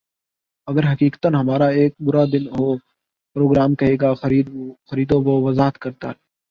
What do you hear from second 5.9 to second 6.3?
ہے